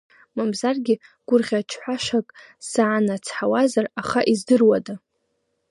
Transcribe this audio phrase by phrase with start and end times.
[0.35, 0.95] Мамзаргьы,
[1.27, 2.27] гәырӷьаҿҳәашак
[2.63, 4.95] сзаанацҳауазар, аха издыруада!